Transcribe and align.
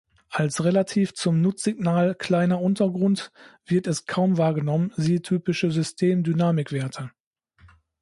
Als 0.31 0.63
relativ 0.63 1.13
zum 1.13 1.41
Nutzsignal 1.41 2.15
kleiner 2.15 2.59
Untergrund 2.59 3.31
wird 3.67 3.85
es 3.85 4.07
kaum 4.07 4.39
wahrgenommen, 4.39 4.91
siehe 4.97 5.21
typische 5.21 5.69
System-Dynamikwerte. 5.69 7.11